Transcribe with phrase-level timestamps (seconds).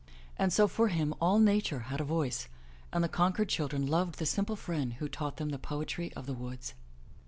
[0.35, 2.47] And so for him all Nature had a voice,
[2.91, 6.33] and the Concord children loved the simple friend who taught them the poetry of the
[6.33, 6.73] woods.